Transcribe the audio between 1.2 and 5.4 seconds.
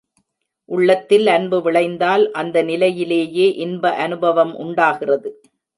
அன்பு விளைந்தால் அந்த நிலையிலேயே இன்ப அநுபவம் உண்டாகிறது.